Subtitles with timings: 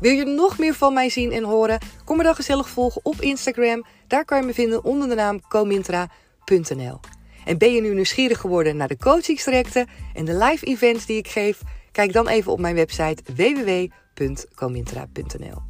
[0.00, 1.78] Wil je nog meer van mij zien en horen?
[2.04, 3.84] Kom me dan gezellig volgen op Instagram.
[4.06, 7.00] Daar kan je me vinden onder de naam comintra.nl.
[7.44, 11.28] En ben je nu nieuwsgierig geworden naar de coachingstrajecten en de live events die ik
[11.28, 11.60] geef?
[11.92, 15.62] Kijk dan even op mijn website www.comintra.nl.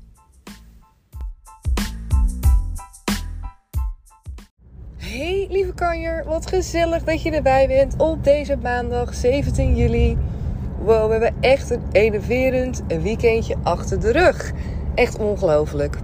[4.96, 10.18] Hey lieve kanjer, wat gezellig dat je erbij bent op deze maandag 17 juli.
[10.82, 14.52] Wow, we hebben echt een enerverend weekendje achter de rug.
[14.94, 15.96] Echt ongelooflijk.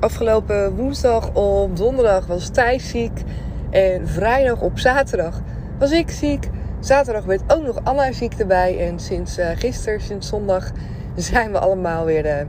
[0.00, 3.22] Afgelopen woensdag op donderdag was Thijs ziek.
[3.70, 5.40] En vrijdag op zaterdag
[5.78, 6.48] was ik ziek.
[6.80, 8.88] Zaterdag werd ook nog Anna ziek erbij.
[8.88, 10.70] En sinds uh, gisteren, sinds zondag,
[11.16, 12.46] zijn we allemaal weer uh,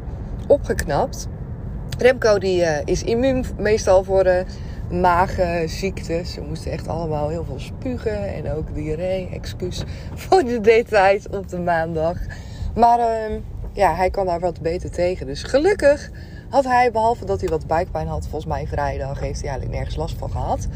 [0.48, 1.28] opgeknapt.
[1.98, 4.26] Remco die, uh, is immuun meestal voor
[4.92, 6.34] maagziektes.
[6.34, 9.30] Ze moesten echt allemaal heel veel spugen en ook diarree.
[9.34, 9.84] Excuus
[10.28, 12.18] voor de details op de maandag.
[12.76, 13.38] Maar uh,
[13.74, 15.26] ja, hij kan daar wat beter tegen.
[15.26, 16.12] Dus gelukkig
[16.50, 19.96] had hij, behalve dat hij wat buikpijn had, volgens mij vrijdag, heeft hij eigenlijk nergens
[19.96, 20.68] last van gehad.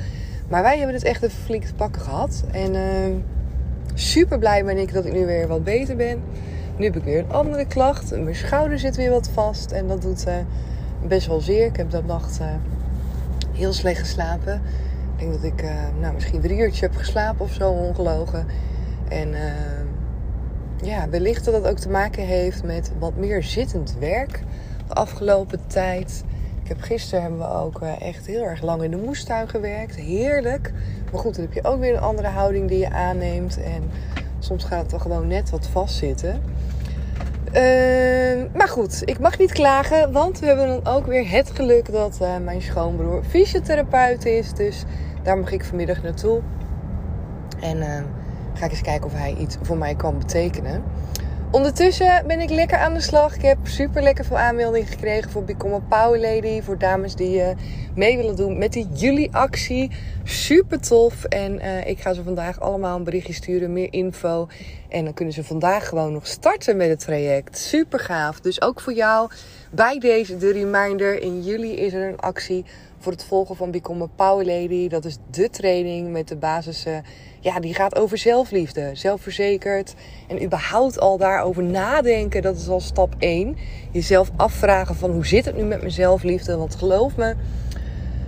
[0.48, 2.44] Maar wij hebben het echt even flink te pakken gehad.
[2.52, 3.16] En uh,
[3.94, 6.24] super blij ben ik dat ik nu weer wat beter ben.
[6.78, 8.12] Nu heb ik weer een andere klacht.
[8.12, 9.72] Mijn schouder zit weer wat vast.
[9.72, 10.34] En dat doet uh,
[11.08, 11.66] best wel zeer.
[11.66, 12.48] Ik heb dat nacht eh,
[13.56, 14.62] heel slecht geslapen.
[15.14, 18.46] Ik denk dat ik uh, nou, misschien drie uurtjes heb geslapen of zo, ongelogen.
[19.10, 19.40] En uh,
[20.82, 24.44] ja, wellicht dat dat ook te maken heeft met wat meer zittend werk
[24.88, 26.24] de afgelopen tijd.
[26.64, 29.96] Ik heb gisteren hebben we ook uh, echt heel erg lang in de moestuin gewerkt.
[29.96, 30.74] Heerlijk.
[31.12, 33.64] Maar goed, dan heb je ook weer een andere houding die je aanneemt.
[33.64, 33.84] En
[34.40, 36.42] soms gaat het dan gewoon net wat vastzitten.
[37.56, 37.62] Uh,
[38.54, 42.20] maar goed, ik mag niet klagen, want we hebben dan ook weer het geluk dat
[42.22, 44.54] uh, mijn schoonbroer fysiotherapeut is.
[44.54, 44.84] Dus
[45.24, 46.42] daar mag ik vanmiddag naartoe.
[47.60, 47.86] En uh,
[48.54, 50.84] ga ik eens kijken of hij iets voor mij kan betekenen.
[51.56, 53.36] Ondertussen ben ik lekker aan de slag.
[53.36, 56.62] Ik heb super lekker veel aanmeldingen gekregen voor Become a Power Lady.
[56.62, 57.48] Voor dames die uh,
[57.96, 59.92] mee willen doen met die juli-actie.
[60.24, 61.24] Super tof.
[61.24, 64.48] En uh, ik ga ze vandaag allemaal een berichtje sturen, meer info.
[64.90, 67.58] En dan kunnen ze vandaag gewoon nog starten met het traject.
[67.58, 68.40] Super gaaf.
[68.40, 69.30] Dus ook voor jou
[69.72, 71.22] bij deze de reminder.
[71.22, 72.66] In juli is er een actie
[73.06, 74.88] voor het volgen van Become a Power Lady.
[74.88, 76.86] Dat is de training met de basis.
[77.40, 79.94] Ja, die gaat over zelfliefde, zelfverzekerd.
[80.28, 83.58] En überhaupt al daarover nadenken, dat is al stap 1.
[83.92, 86.58] Jezelf afvragen van hoe zit het nu met mijn zelfliefde?
[86.58, 87.36] Want geloof me,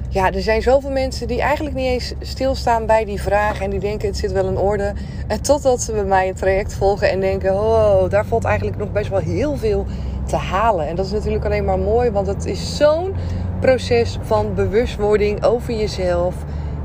[0.09, 3.61] ja, er zijn zoveel mensen die eigenlijk niet eens stilstaan bij die vraag.
[3.61, 4.93] En die denken het zit wel in orde.
[5.27, 8.91] En totdat ze bij mij een traject volgen en denken, oh, daar valt eigenlijk nog
[8.91, 9.85] best wel heel veel
[10.27, 10.87] te halen.
[10.87, 13.15] En dat is natuurlijk alleen maar mooi, want het is zo'n
[13.59, 16.35] proces van bewustwording over jezelf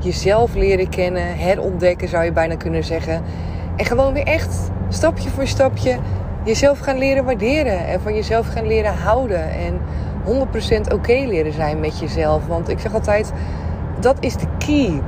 [0.04, 3.22] jezelf leren kennen, herontdekken zou je bijna kunnen zeggen.
[3.76, 5.98] En gewoon weer echt stapje voor stapje
[6.44, 9.50] jezelf gaan leren waarderen en van jezelf gaan leren houden.
[9.50, 9.80] En
[10.88, 12.46] 100% oké leren zijn met jezelf.
[12.46, 13.32] Want ik zeg altijd,
[14.00, 15.00] dat is de key.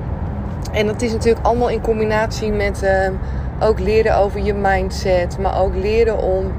[0.72, 3.08] En dat is natuurlijk allemaal in combinatie met uh,
[3.68, 6.52] ook leren over je mindset, maar ook leren om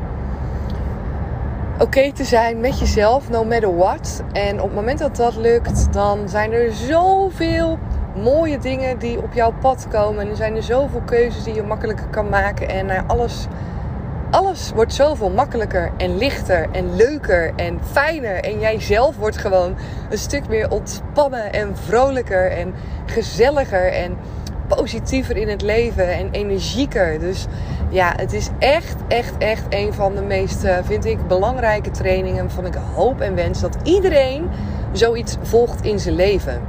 [1.79, 4.23] oké te zijn met jezelf, no matter what.
[4.31, 7.79] En op het moment dat dat lukt, dan zijn er zoveel
[8.15, 10.21] mooie dingen die op jouw pad komen.
[10.21, 12.69] En er zijn er zoveel keuzes die je makkelijker kan maken.
[12.69, 13.47] En uh, alles,
[14.31, 18.35] alles wordt zoveel makkelijker en lichter en leuker en fijner.
[18.35, 19.75] En jij zelf wordt gewoon
[20.09, 22.73] een stuk meer ontspannen en vrolijker en
[23.05, 24.17] gezelliger en
[24.67, 27.19] positiever in het leven en energieker.
[27.19, 27.45] Dus
[27.89, 32.51] ja, het is echt, echt, echt een van de meest, uh, vind ik, belangrijke trainingen.
[32.51, 34.49] Van ik hoop en wens dat iedereen
[34.91, 36.61] zoiets volgt in zijn leven.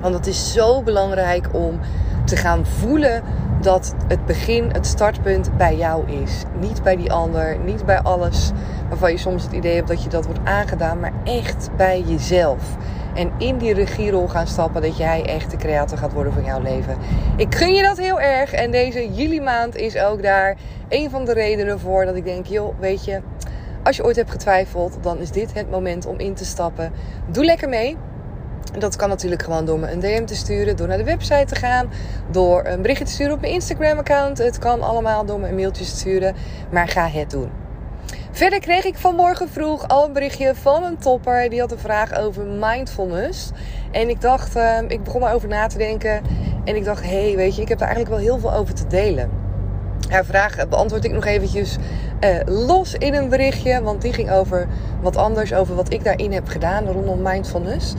[0.00, 1.80] Want het is zo belangrijk om
[2.24, 3.22] te gaan voelen
[3.60, 6.42] dat het begin, het startpunt bij jou is.
[6.60, 8.50] Niet bij die ander, niet bij alles
[8.88, 12.76] waarvan je soms het idee hebt dat je dat wordt aangedaan, maar echt bij jezelf.
[13.14, 16.60] En in die regierol gaan stappen dat jij echt de creator gaat worden van jouw
[16.60, 16.96] leven.
[17.36, 18.52] Ik gun je dat heel erg.
[18.52, 20.56] En deze juli maand is ook daar
[20.88, 23.20] een van de redenen voor dat ik denk, joh, weet je,
[23.82, 26.92] als je ooit hebt getwijfeld, dan is dit het moment om in te stappen.
[27.30, 27.96] Doe lekker mee.
[28.78, 31.54] Dat kan natuurlijk gewoon door me een DM te sturen, door naar de website te
[31.54, 31.90] gaan,
[32.30, 34.38] door een berichtje te sturen op mijn Instagram-account.
[34.38, 36.34] Het kan allemaal door me een mailtje te sturen,
[36.70, 37.63] maar ga het doen.
[38.34, 41.50] Verder kreeg ik vanmorgen vroeg al een berichtje van een topper.
[41.50, 43.50] Die had een vraag over mindfulness.
[43.90, 46.22] En ik dacht, uh, ik begon erover na te denken.
[46.64, 48.74] En ik dacht, hé, hey, weet je, ik heb er eigenlijk wel heel veel over
[48.74, 49.30] te delen.
[50.08, 51.76] Haar vraag beantwoord ik nog eventjes
[52.20, 53.82] uh, los in een berichtje.
[53.82, 54.66] Want die ging over
[55.00, 57.94] wat anders, over wat ik daarin heb gedaan rondom mindfulness.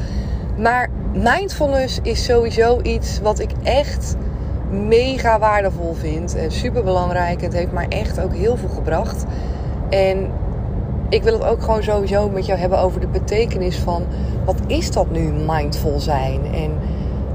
[0.57, 4.15] Maar mindfulness is sowieso iets wat ik echt
[4.69, 6.35] mega waardevol vind.
[6.35, 7.41] En super belangrijk.
[7.41, 9.25] Het heeft mij echt ook heel veel gebracht.
[9.89, 10.31] En
[11.09, 14.03] ik wil het ook gewoon sowieso met jou hebben over de betekenis van
[14.45, 16.41] wat is dat nu mindful zijn?
[16.53, 16.71] En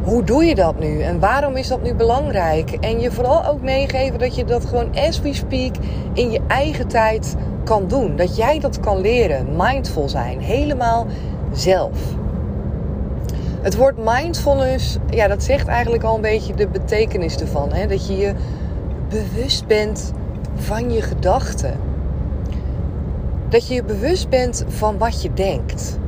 [0.02, 1.00] hoe doe je dat nu?
[1.00, 2.70] En waarom is dat nu belangrijk?
[2.70, 5.74] En je vooral ook meegeven dat je dat gewoon as we speak
[6.12, 8.16] in je eigen tijd kan doen.
[8.16, 9.46] Dat jij dat kan leren.
[9.56, 10.40] Mindful zijn.
[10.40, 11.06] Helemaal
[11.52, 11.98] zelf.
[13.60, 17.72] Het woord mindfulness, ja, dat zegt eigenlijk al een beetje de betekenis ervan.
[17.72, 17.86] Hè?
[17.86, 18.34] Dat je je
[19.08, 20.12] bewust bent
[20.54, 21.89] van je gedachten.
[23.50, 25.98] Dat je je bewust bent van wat je denkt.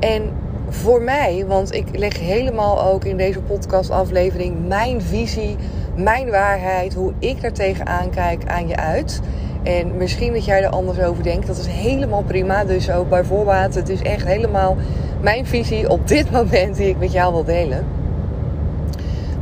[0.00, 0.30] En
[0.68, 5.56] voor mij, want ik leg helemaal ook in deze podcastaflevering mijn visie,
[5.96, 9.20] mijn waarheid, hoe ik daar tegenaan kijk aan je uit.
[9.62, 12.64] En misschien dat jij er anders over denkt, dat is helemaal prima.
[12.64, 14.76] Dus ook bij voorbaat, het is echt helemaal
[15.20, 17.84] mijn visie op dit moment die ik met jou wil delen.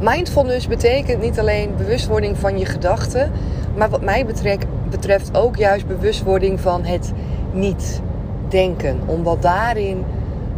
[0.00, 3.30] Mindfulness betekent niet alleen bewustwording van je gedachten,
[3.76, 7.12] maar wat mij betrekt, betreft ook juist bewustwording van het
[7.52, 8.00] niet
[8.48, 9.00] denken.
[9.06, 10.04] Omdat daarin,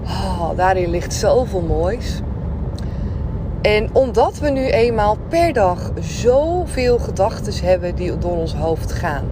[0.05, 2.21] oh, daarin ligt zoveel moois.
[3.63, 9.25] En omdat we nu eenmaal per dag zoveel gedachten hebben die door ons hoofd gaan.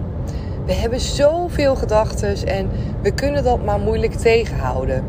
[0.65, 2.69] We hebben zoveel gedachten en
[3.01, 5.03] we kunnen dat maar moeilijk tegenhouden.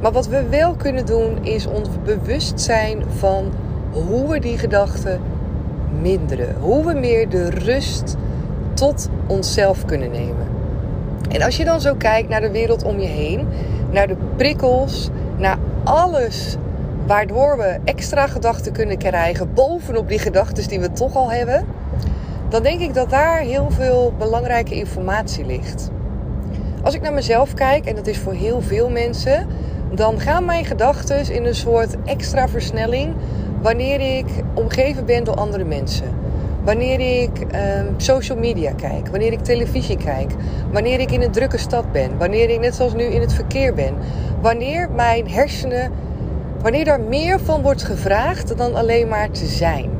[0.00, 3.52] Maar wat we wel kunnen doen is ons bewust zijn van
[3.90, 5.20] hoe we die gedachten
[6.00, 6.56] minderen.
[6.60, 8.16] Hoe we meer de rust
[8.74, 10.46] tot onszelf kunnen nemen.
[11.28, 13.48] En als je dan zo kijkt naar de wereld om je heen,
[13.90, 16.56] naar de prikkels, naar alles
[17.06, 21.66] waardoor we extra gedachten kunnen krijgen bovenop die gedachten die we toch al hebben,
[22.48, 25.90] dan denk ik dat daar heel veel belangrijke informatie ligt.
[26.82, 29.46] Als ik naar mezelf kijk, en dat is voor heel veel mensen,
[29.92, 33.14] dan gaan mijn gedachten in een soort extra versnelling
[33.60, 36.23] wanneer ik omgeven ben door andere mensen.
[36.64, 40.32] Wanneer ik um, social media kijk, wanneer ik televisie kijk,
[40.72, 43.74] wanneer ik in een drukke stad ben, wanneer ik net zoals nu in het verkeer
[43.74, 43.94] ben,
[44.40, 45.92] wanneer mijn hersenen,
[46.62, 49.90] wanneer daar meer van wordt gevraagd dan alleen maar te zijn.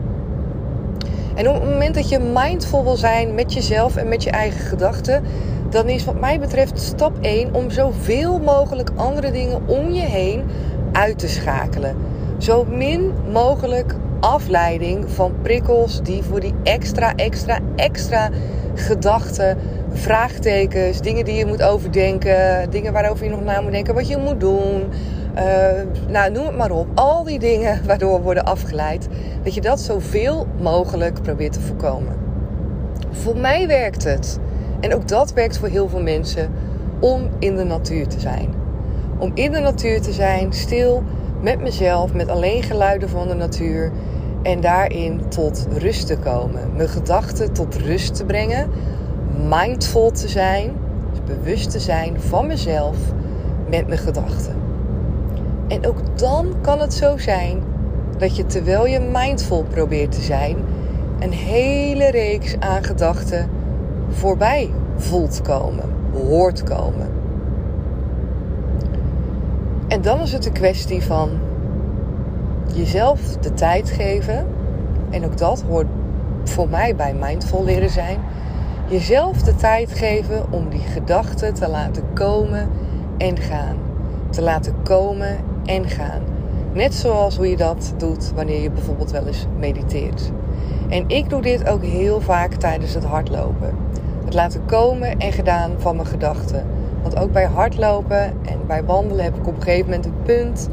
[1.35, 4.61] En op het moment dat je mindful wil zijn met jezelf en met je eigen
[4.61, 5.23] gedachten,
[5.71, 10.45] dan is wat mij betreft stap 1 om zoveel mogelijk andere dingen om je heen
[10.93, 11.97] uit te schakelen.
[12.39, 18.31] Zo min mogelijk afleiding van prikkels die voor die extra, extra, extra
[18.75, 19.59] gedachten,
[19.93, 24.17] vraagtekens, dingen die je moet overdenken, dingen waarover je nog na moet denken, wat je
[24.17, 24.83] moet doen.
[25.37, 25.43] Uh,
[26.09, 26.87] nou, noem het maar op.
[26.95, 29.09] Al die dingen waardoor we worden afgeleid,
[29.43, 32.17] dat je dat zoveel mogelijk probeert te voorkomen.
[33.11, 34.39] Voor mij werkt het,
[34.81, 36.51] en ook dat werkt voor heel veel mensen,
[37.01, 38.55] om in de natuur te zijn.
[39.19, 41.03] Om in de natuur te zijn, stil,
[41.41, 43.93] met mezelf, met alleen geluiden van de natuur.
[44.45, 46.77] En daarin tot rust te komen.
[46.77, 48.71] Mijn gedachten tot rust te brengen.
[49.49, 50.73] Mindful te zijn.
[51.11, 52.97] Dus bewust te zijn van mezelf
[53.69, 54.55] met mijn gedachten.
[55.69, 57.63] En ook dan kan het zo zijn
[58.19, 60.57] dat je terwijl je mindful probeert te zijn,
[61.19, 63.49] een hele reeks aan gedachten
[64.09, 67.09] voorbij voelt komen, hoort komen.
[69.89, 71.31] En dan is het een kwestie van
[72.75, 74.47] jezelf de tijd geven.
[75.11, 75.87] En ook dat hoort
[76.45, 78.19] voor mij bij mindful leren zijn.
[78.89, 82.69] Jezelf de tijd geven om die gedachten te laten komen
[83.19, 83.77] en gaan.
[84.31, 86.23] Te laten komen en gaan.
[86.73, 90.31] Net zoals hoe je dat doet wanneer je bijvoorbeeld wel eens mediteert.
[90.89, 93.75] En ik doe dit ook heel vaak tijdens het hardlopen.
[94.25, 96.67] Het laten komen en gedaan van mijn gedachten.
[97.03, 100.69] Want ook bij hardlopen en bij wandelen heb ik op een gegeven moment een punt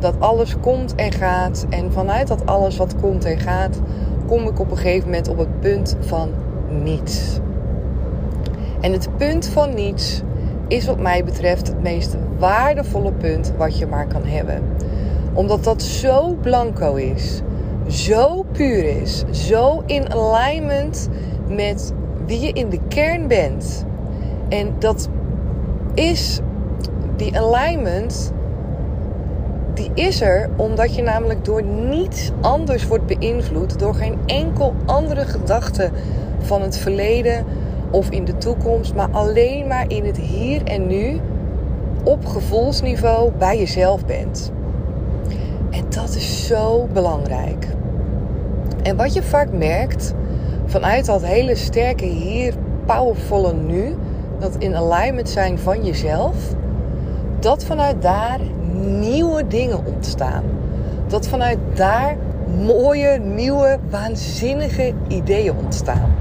[0.00, 1.66] dat alles komt en gaat.
[1.68, 3.80] En vanuit dat alles wat komt en gaat,
[4.26, 6.30] kom ik op een gegeven moment op het punt van
[6.82, 7.38] niets.
[8.80, 10.22] En het punt van niets
[10.68, 14.62] is wat mij betreft het meest waardevolle punt wat je maar kan hebben.
[15.32, 17.40] Omdat dat zo blanco is,
[17.86, 21.08] zo puur is, zo in alignment
[21.48, 21.92] met
[22.26, 23.84] wie je in de kern bent.
[24.48, 25.08] En dat
[25.94, 26.40] is
[27.16, 28.32] die alignment
[29.80, 35.24] die is er omdat je namelijk door niets anders wordt beïnvloed, door geen enkel andere
[35.24, 35.90] gedachte
[36.38, 37.44] van het verleden
[37.90, 41.20] of in de toekomst, maar alleen maar in het hier en nu
[42.04, 44.52] op gevoelsniveau bij jezelf bent.
[45.70, 47.66] En dat is zo belangrijk.
[48.82, 50.14] En wat je vaak merkt
[50.66, 52.54] vanuit dat hele sterke hier,
[52.86, 53.94] powervolle nu,
[54.38, 56.34] dat in alignment zijn van jezelf,
[57.38, 58.40] dat vanuit daar
[58.80, 60.44] nieuwe dingen ontstaan.
[61.06, 62.16] Dat vanuit daar
[62.64, 66.14] mooie, nieuwe, waanzinnige ideeën ontstaan.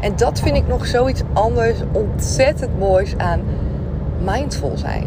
[0.00, 3.40] En dat vind ik nog zoiets anders, ontzettend moois aan
[4.24, 5.06] mindful zijn.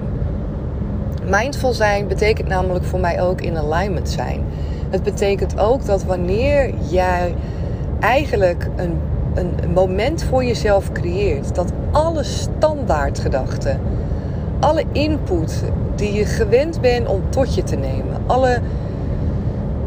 [1.30, 4.44] Mindful zijn betekent namelijk voor mij ook in alignment zijn.
[4.90, 7.36] Het betekent ook dat wanneer jij
[8.00, 8.98] eigenlijk een,
[9.34, 13.80] een moment voor jezelf creëert, dat alle standaardgedachten,
[14.60, 15.64] alle input
[15.96, 18.60] die je gewend bent om tot je te nemen, alle,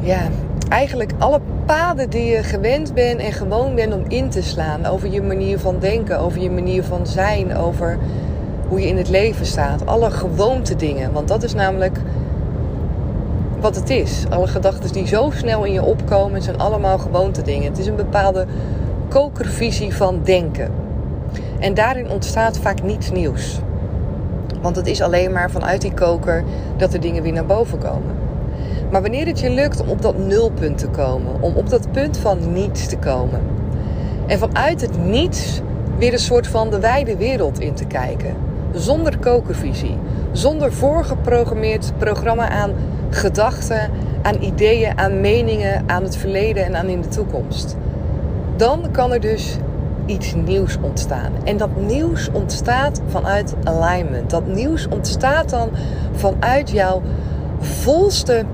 [0.00, 0.28] ja,
[0.68, 4.86] eigenlijk alle paden die je gewend bent en gewoon bent om in te slaan.
[4.86, 7.98] Over je manier van denken, over je manier van zijn, over
[8.68, 9.86] hoe je in het leven staat.
[9.86, 11.12] Alle gewoonte dingen.
[11.12, 11.98] Want dat is namelijk
[13.60, 14.25] wat het is.
[14.28, 17.68] Alle gedachten die zo snel in je opkomen, zijn allemaal gewoonte dingen.
[17.68, 18.46] Het is een bepaalde
[19.08, 20.70] kokervisie van denken.
[21.58, 23.60] En daarin ontstaat vaak niets nieuws.
[24.66, 26.44] Want het is alleen maar vanuit die koker
[26.76, 28.14] dat er dingen weer naar boven komen.
[28.90, 32.18] Maar wanneer het je lukt om op dat nulpunt te komen, om op dat punt
[32.18, 33.40] van niets te komen.
[34.26, 35.61] En vanuit het niets
[35.99, 38.35] weer een soort van de wijde wereld in te kijken.
[38.73, 39.99] Zonder kokervisie,
[40.32, 42.73] zonder voorgeprogrammeerd programma aan
[43.11, 43.90] gedachten,
[44.23, 47.76] aan ideeën, aan meningen, aan het verleden en aan in de toekomst.
[48.56, 49.56] Dan kan er dus
[50.06, 51.32] iets nieuws ontstaan.
[51.44, 54.30] En dat nieuws ontstaat vanuit alignment.
[54.30, 55.70] Dat nieuws ontstaat dan
[56.12, 57.02] vanuit jouw
[57.58, 58.44] volste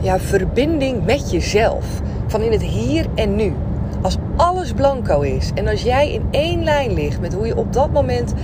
[0.00, 2.00] ja, verbinding met jezelf.
[2.26, 3.54] Van in het hier en nu.
[4.02, 7.72] Als alles blanco is en als jij in één lijn ligt met hoe je op
[7.72, 8.34] dat moment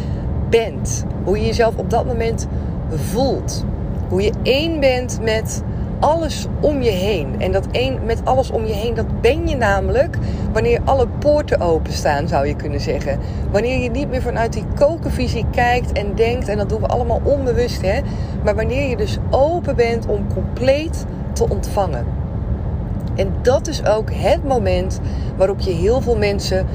[0.51, 2.47] bent, hoe je jezelf op dat moment
[2.89, 3.65] voelt,
[4.09, 5.63] hoe je één bent met
[6.01, 7.35] alles om je heen.
[7.39, 10.19] En dat één met alles om je heen, dat ben je namelijk
[10.53, 13.19] wanneer alle poorten openstaan, zou je kunnen zeggen.
[13.51, 17.21] Wanneer je niet meer vanuit die kokenvisie kijkt en denkt, en dat doen we allemaal
[17.25, 18.01] onbewust, hè.
[18.45, 22.07] Maar wanneer je dus open bent om compleet te ontvangen.
[23.15, 25.01] En dat is ook het moment
[25.37, 26.67] waarop je heel veel mensen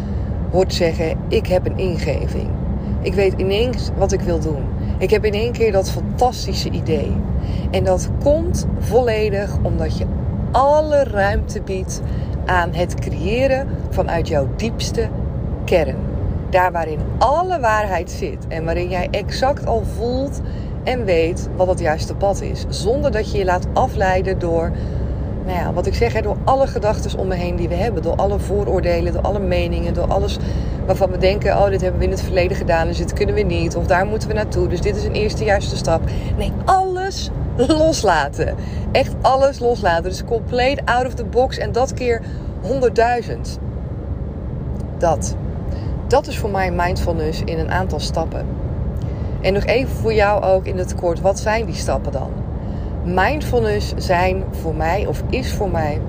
[0.52, 2.50] hoort zeggen: Ik heb een ingeving.
[3.02, 4.64] Ik weet ineens wat ik wil doen.
[5.04, 7.16] Ik heb in één keer dat fantastische idee.
[7.72, 10.06] En dat komt volledig omdat je
[10.52, 12.02] alle ruimte biedt
[12.46, 15.10] aan het creëren vanuit jouw diepste
[15.66, 15.96] kern.
[16.50, 20.42] Daar waarin alle waarheid zit en waarin jij exact al voelt
[20.84, 22.66] en weet wat het juiste pad is.
[22.70, 24.72] Zonder dat je je laat afleiden door,
[25.46, 28.04] nou ja, wat ik zeg, door alle gedachten om me heen die we hebben.
[28.04, 30.38] Door alle vooroordelen, door alle meningen, door alles
[30.86, 33.42] waarvan we denken: oh, dit hebben we in het verleden gedaan, dus dit kunnen we
[33.42, 33.76] niet.
[33.76, 36.02] Of daar moeten we naartoe, dus dit is een eerste juiste stap.
[36.38, 38.56] Nee, alles loslaten.
[38.92, 40.04] Echt alles loslaten.
[40.04, 42.22] Dus compleet out of the box en dat keer
[42.62, 43.60] 100.000.
[44.98, 45.36] Dat.
[46.08, 48.46] Dat is voor mij mindfulness in een aantal stappen.
[49.42, 52.43] En nog even voor jou ook in het kort, wat zijn die stappen dan?
[53.06, 56.02] Mindfulness zijn voor mij, of is voor mij,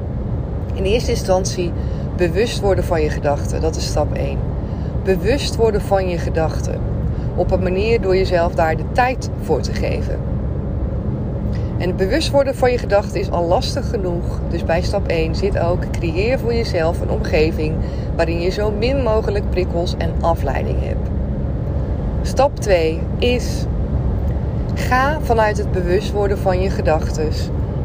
[0.74, 1.72] in eerste instantie
[2.16, 3.60] bewust worden van je gedachten.
[3.60, 4.38] Dat is stap 1.
[5.04, 6.80] Bewust worden van je gedachten.
[7.36, 10.18] Op een manier door jezelf daar de tijd voor te geven.
[11.78, 14.40] En het bewust worden van je gedachten is al lastig genoeg.
[14.48, 17.74] Dus bij stap 1 zit ook: creëer voor jezelf een omgeving
[18.16, 21.08] waarin je zo min mogelijk prikkels en afleiding hebt.
[22.22, 23.64] Stap 2 is:
[24.74, 27.32] ga vanuit het bewust worden van je gedachten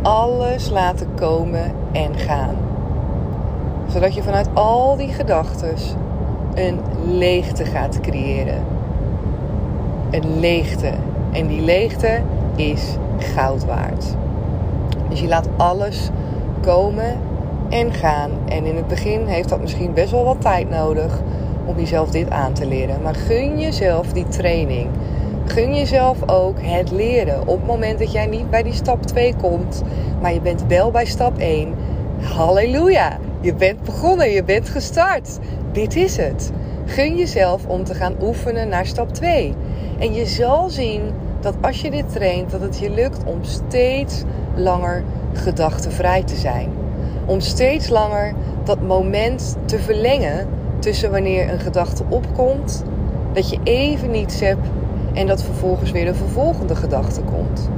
[0.01, 2.55] alles laten komen en gaan.
[3.87, 5.75] Zodat je vanuit al die gedachten
[6.53, 6.79] een
[7.17, 8.63] leegte gaat creëren.
[10.11, 10.91] Een leegte.
[11.31, 12.21] En die leegte
[12.55, 14.15] is goud waard.
[15.09, 16.09] Dus je laat alles
[16.61, 17.17] komen
[17.69, 18.31] en gaan.
[18.47, 21.21] En in het begin heeft dat misschien best wel wat tijd nodig
[21.65, 23.01] om jezelf dit aan te leren.
[23.01, 24.87] Maar gun jezelf die training.
[25.49, 27.47] Gun jezelf ook het leren.
[27.47, 29.83] Op het moment dat jij niet bij die stap 2 komt,
[30.21, 31.73] maar je bent wel bij stap 1,
[32.21, 33.17] Halleluja!
[33.41, 35.39] Je bent begonnen, je bent gestart.
[35.71, 36.51] Dit is het.
[36.85, 39.53] Gun jezelf om te gaan oefenen naar stap 2.
[39.99, 41.01] En je zal zien
[41.39, 44.23] dat als je dit traint, dat het je lukt om steeds
[44.55, 45.03] langer
[45.33, 46.69] gedachtenvrij te zijn.
[47.25, 50.47] Om steeds langer dat moment te verlengen
[50.79, 52.83] tussen wanneer een gedachte opkomt,
[53.33, 54.67] dat je even niets hebt
[55.13, 57.69] en dat vervolgens weer de vervolgende gedachte komt.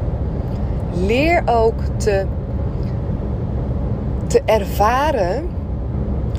[0.93, 2.25] Leer ook te,
[4.27, 5.49] te ervaren,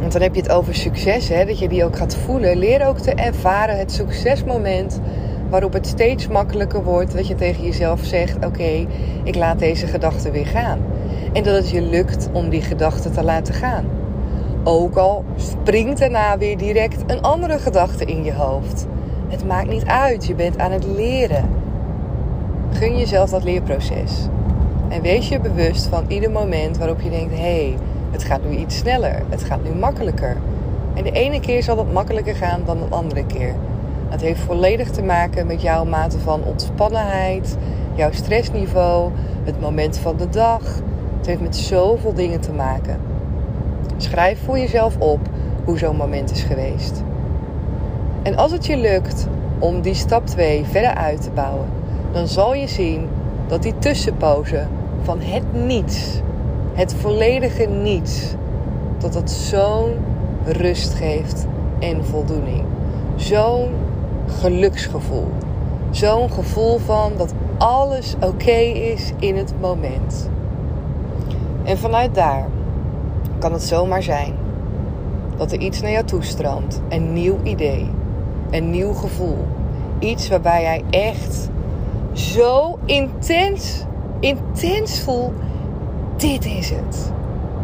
[0.01, 2.57] want dan heb je het over succes, hè, dat je die ook gaat voelen.
[2.57, 5.01] Leer ook te ervaren het succesmoment
[5.51, 8.87] waarop het steeds makkelijker wordt dat je tegen jezelf zegt: Oké,
[9.25, 10.79] ik laat deze gedachte weer gaan.
[11.33, 13.85] En dat het je lukt om die gedachte te laten gaan.
[14.65, 18.87] Ook al springt daarna weer direct een andere gedachte in je hoofd.
[19.33, 21.49] Het maakt niet uit, je bent aan het leren.
[22.73, 24.27] Gun jezelf dat leerproces.
[24.89, 27.77] En wees je bewust van ieder moment waarop je denkt: hé, hey,
[28.11, 30.37] het gaat nu iets sneller, het gaat nu makkelijker.
[30.95, 33.55] En de ene keer zal het makkelijker gaan dan de andere keer.
[34.09, 37.57] Het heeft volledig te maken met jouw mate van ontspannenheid,
[37.95, 39.11] jouw stressniveau,
[39.45, 40.63] het moment van de dag.
[41.17, 43.01] Het heeft met zoveel dingen te maken.
[43.97, 45.21] Schrijf voor jezelf op
[45.65, 47.03] hoe zo'n moment is geweest.
[48.23, 49.27] En als het je lukt
[49.59, 51.69] om die stap 2 verder uit te bouwen,
[52.13, 53.09] dan zal je zien
[53.47, 54.69] dat die tussenpozen
[55.03, 56.21] van het niets,
[56.73, 58.35] het volledige niets,
[58.99, 59.97] dat dat zo'n
[60.45, 61.47] rust geeft
[61.79, 62.65] en voldoening.
[63.17, 63.69] Zo'n
[64.27, 65.29] geluksgevoel.
[65.91, 68.61] Zo'n gevoel van dat alles oké
[68.93, 70.31] is in het moment.
[71.65, 72.47] En vanuit daar
[73.39, 74.35] kan het zomaar zijn
[75.37, 76.83] dat er iets naar jou toestroomt.
[76.89, 77.91] Een nieuw idee.
[78.53, 79.37] Een nieuw gevoel.
[79.99, 81.49] Iets waarbij jij echt
[82.13, 83.85] zo intens,
[84.21, 85.33] intens voelt.
[86.17, 87.13] Dit is het.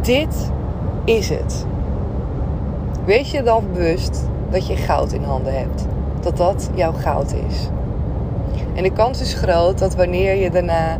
[0.01, 0.51] Dit
[1.05, 1.65] is het.
[3.05, 5.85] Wees je dan bewust dat je goud in handen hebt.
[6.21, 7.69] Dat dat jouw goud is.
[8.75, 10.97] En de kans is groot dat wanneer je daarna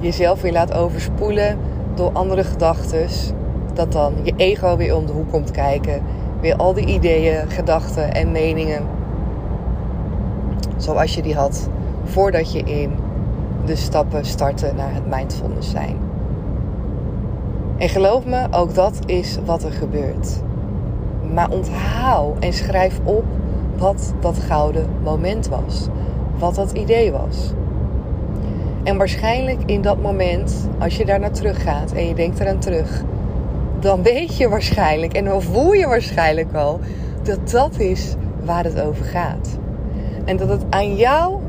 [0.00, 1.58] jezelf weer laat overspoelen
[1.94, 3.06] door andere gedachten,
[3.74, 6.02] dat dan je ego weer om de hoek komt kijken.
[6.40, 9.00] Weer al die ideeën, gedachten en meningen.
[10.82, 11.68] Zoals je die had
[12.04, 12.90] voordat je in
[13.64, 15.96] de stappen startte naar het mindfulness zijn.
[17.76, 20.42] En geloof me, ook dat is wat er gebeurt.
[21.32, 23.24] Maar onthoud en schrijf op
[23.76, 25.86] wat dat gouden moment was.
[26.38, 27.52] Wat dat idee was.
[28.82, 32.58] En waarschijnlijk in dat moment, als je daar naar terug gaat en je denkt eraan
[32.58, 33.02] terug,
[33.80, 36.80] dan weet je waarschijnlijk en dan voel je waarschijnlijk al
[37.22, 38.14] dat dat is
[38.44, 39.60] waar het over gaat.
[40.24, 41.40] En dat het aan jou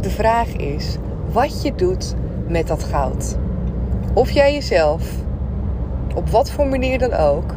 [0.00, 0.96] de vraag is
[1.32, 2.14] wat je doet
[2.46, 3.36] met dat goud.
[4.14, 5.02] Of jij jezelf,
[6.14, 7.54] op wat voor manier dan ook,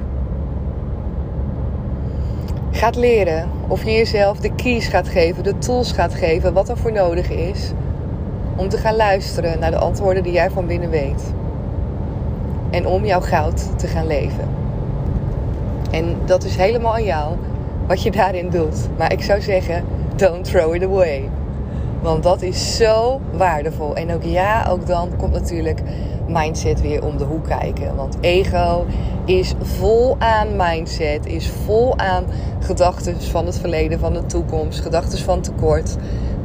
[2.72, 3.50] gaat leren.
[3.68, 7.30] Of je jezelf de keys gaat geven, de tools gaat geven, wat er voor nodig
[7.30, 7.72] is.
[8.56, 11.34] Om te gaan luisteren naar de antwoorden die jij van binnen weet.
[12.70, 14.48] En om jouw goud te gaan leven.
[15.92, 17.36] En dat is helemaal aan jou
[17.88, 18.90] wat je daarin doet.
[18.98, 19.84] Maar ik zou zeggen,
[20.16, 21.30] don't throw it away.
[22.02, 23.96] Want dat is zo waardevol.
[23.96, 25.82] En ook ja, ook dan komt natuurlijk
[26.28, 27.96] mindset weer om de hoek kijken.
[27.96, 28.86] Want ego
[29.26, 32.26] is vol aan mindset, is vol aan
[32.60, 35.96] gedachten van het verleden, van de toekomst, gedachten van tekort.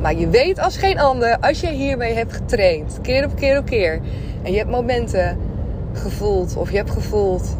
[0.00, 3.64] Maar je weet als geen ander, als je hiermee hebt getraind, keer op keer op
[3.64, 4.00] keer,
[4.42, 5.38] en je hebt momenten
[5.92, 7.56] gevoeld, of je hebt gevoeld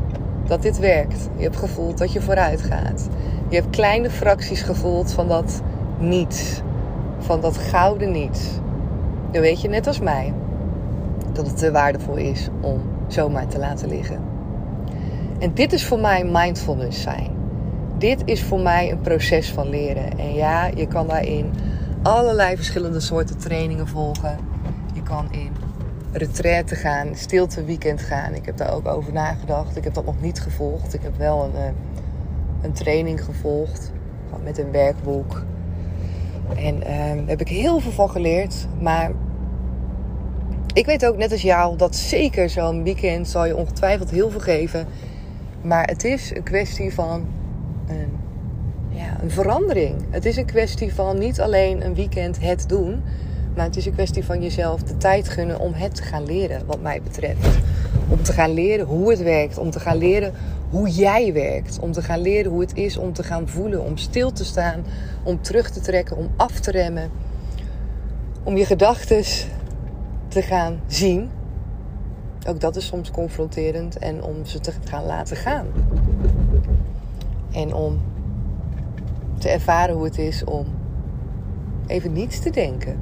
[0.47, 1.29] dat dit werkt.
[1.37, 3.09] Je hebt gevoeld dat je vooruit gaat.
[3.49, 5.62] Je hebt kleine fracties gevoeld van dat
[5.98, 6.61] niets,
[7.18, 8.48] van dat gouden niets.
[9.30, 10.34] Dan weet je net als mij
[11.32, 14.20] dat het te waardevol is om zomaar te laten liggen.
[15.38, 17.30] En dit is voor mij mindfulness zijn.
[17.98, 20.18] Dit is voor mij een proces van leren.
[20.18, 21.50] En ja, je kan daarin
[22.02, 24.38] allerlei verschillende soorten trainingen volgen.
[24.94, 25.52] Je kan in
[26.12, 28.34] retraite gaan, stilte weekend gaan.
[28.34, 29.76] Ik heb daar ook over nagedacht.
[29.76, 30.94] Ik heb dat nog niet gevolgd.
[30.94, 31.70] Ik heb wel een, eh,
[32.62, 33.92] een training gevolgd
[34.44, 35.42] met een werkboek.
[36.56, 38.66] En daar ehm, heb ik heel veel van geleerd.
[38.80, 39.11] Maar
[40.72, 44.40] ik weet ook net als jou dat zeker zo'n weekend zal je ongetwijfeld heel veel
[44.40, 44.87] geven.
[45.62, 47.26] Maar het is een kwestie van
[47.88, 48.16] een,
[48.88, 49.94] ja, een verandering.
[50.11, 53.02] Het is een kwestie van niet alleen een weekend het doen.
[53.54, 56.66] Maar het is een kwestie van jezelf de tijd gunnen om het te gaan leren,
[56.66, 57.58] wat mij betreft.
[58.08, 59.58] Om te gaan leren hoe het werkt.
[59.58, 60.32] Om te gaan leren
[60.70, 61.78] hoe jij werkt.
[61.78, 63.85] Om te gaan leren hoe het is om te gaan voelen.
[63.85, 64.85] Om stil te staan.
[65.22, 66.16] Om terug te trekken.
[66.16, 67.11] Om af te remmen.
[68.42, 69.24] Om je gedachten
[70.28, 71.31] te gaan zien.
[72.48, 75.66] Ook dat is soms confronterend en om ze te gaan laten gaan.
[77.52, 78.00] En om
[79.38, 80.66] te ervaren hoe het is om
[81.87, 83.00] even niets te denken.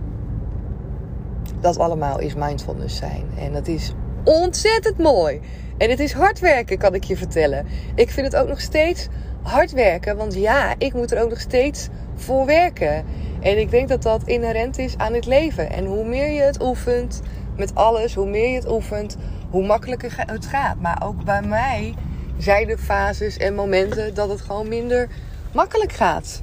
[1.60, 3.24] Dat allemaal is mindfulness zijn.
[3.38, 3.92] En dat is
[4.26, 5.40] ontzettend mooi.
[5.78, 7.66] En het is hard werken, kan ik je vertellen.
[7.94, 9.08] Ik vind het ook nog steeds
[9.42, 10.16] hard werken.
[10.16, 13.04] Want ja, ik moet er ook nog steeds voor werken.
[13.40, 15.70] En ik denk dat dat inherent is aan het leven.
[15.70, 17.22] En hoe meer je het oefent
[17.56, 19.16] met alles, hoe meer je het oefent,
[19.50, 20.80] hoe makkelijker het gaat.
[20.80, 21.94] Maar ook bij mij
[22.38, 25.08] zijn er fases en momenten dat het gewoon minder
[25.52, 26.42] makkelijk gaat.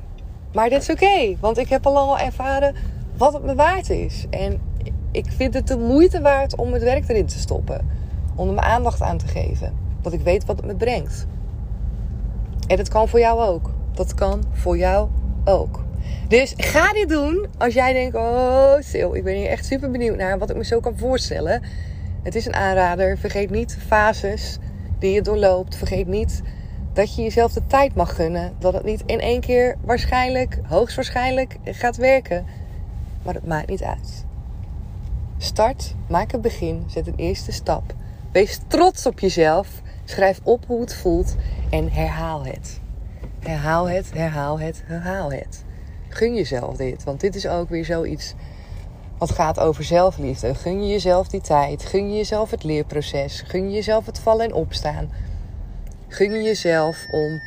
[0.53, 2.75] Maar dat is oké, want ik heb al ervaren
[3.17, 4.25] wat het me waard is.
[4.29, 4.61] En
[5.13, 7.89] ik vind het de moeite waard om het werk erin te stoppen.
[8.36, 9.73] Om er mijn aandacht aan te geven.
[10.02, 11.26] Want ik weet wat het me brengt.
[12.67, 13.71] En dat kan voor jou ook.
[13.91, 15.10] Dat kan voor jou
[15.45, 15.84] ook.
[16.28, 20.17] Dus ga dit doen als jij denkt: Oh, Sil, ik ben hier echt super benieuwd
[20.17, 21.62] naar wat ik me zo kan voorstellen.
[22.23, 23.17] Het is een aanrader.
[23.17, 24.58] Vergeet niet fases
[24.99, 25.76] die je doorloopt.
[25.76, 26.41] Vergeet niet
[26.93, 28.54] dat je jezelf de tijd mag gunnen.
[28.60, 32.45] Dat het niet in één keer waarschijnlijk, hoogstwaarschijnlijk gaat werken.
[33.23, 34.26] Maar het maakt niet uit.
[35.43, 37.93] Start, maak een begin, zet een eerste stap.
[38.32, 39.82] Wees trots op jezelf.
[40.06, 41.36] Schrijf op hoe het voelt
[41.69, 42.79] en herhaal het.
[43.39, 45.63] Herhaal het, herhaal het, herhaal het.
[46.10, 48.34] Gun jezelf dit, want dit is ook weer zoiets
[49.17, 50.56] wat gaat over zelfliefde.
[50.56, 51.86] Gun je jezelf die tijd.
[51.86, 53.41] Gun je jezelf het leerproces.
[53.41, 55.10] Gun je jezelf het vallen en opstaan.
[56.08, 57.41] Gun je jezelf om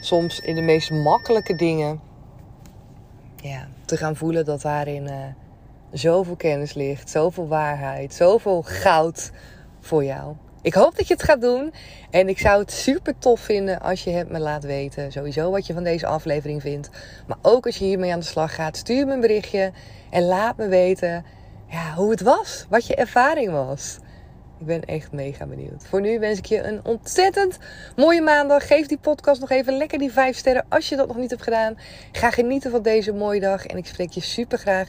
[0.00, 2.00] soms in de meest makkelijke dingen
[3.36, 5.14] ja, te gaan voelen dat daarin uh,
[5.92, 9.30] zoveel kennis ligt, zoveel waarheid, zoveel goud
[9.80, 10.34] voor jou.
[10.62, 11.72] Ik hoop dat je het gaat doen.
[12.10, 15.12] En ik zou het super tof vinden als je het me laat weten.
[15.12, 16.90] Sowieso wat je van deze aflevering vindt.
[17.26, 18.76] Maar ook als je hiermee aan de slag gaat.
[18.76, 19.72] Stuur me een berichtje.
[20.10, 21.24] En laat me weten
[21.66, 22.66] ja, hoe het was.
[22.68, 23.98] Wat je ervaring was.
[24.58, 25.86] Ik ben echt mega benieuwd.
[25.86, 27.58] Voor nu wens ik je een ontzettend
[27.96, 28.66] mooie maandag.
[28.66, 31.42] Geef die podcast nog even lekker die 5 sterren als je dat nog niet hebt
[31.42, 31.78] gedaan.
[32.12, 33.66] Ga genieten van deze mooie dag.
[33.66, 34.88] En ik spreek je super graag